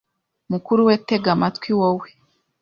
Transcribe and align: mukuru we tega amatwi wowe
mukuru 0.51 0.81
we 0.87 0.95
tega 1.07 1.29
amatwi 1.35 1.69
wowe 1.79 2.07